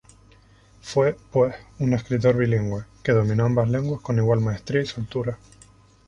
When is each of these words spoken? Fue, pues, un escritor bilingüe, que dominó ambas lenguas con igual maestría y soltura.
Fue, 0.81 1.15
pues, 1.31 1.53
un 1.77 1.93
escritor 1.93 2.35
bilingüe, 2.35 2.85
que 3.03 3.11
dominó 3.11 3.45
ambas 3.45 3.69
lenguas 3.69 4.01
con 4.01 4.17
igual 4.17 4.39
maestría 4.39 4.81
y 4.81 4.87
soltura. 4.87 5.37